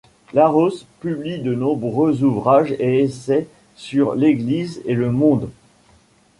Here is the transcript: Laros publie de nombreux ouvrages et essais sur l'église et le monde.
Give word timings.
Laros 0.33 0.87
publie 0.99 1.37
de 1.37 1.53
nombreux 1.53 2.23
ouvrages 2.23 2.71
et 2.79 3.01
essais 3.03 3.45
sur 3.75 4.15
l'église 4.15 4.81
et 4.85 4.95
le 4.95 5.11
monde. 5.11 5.51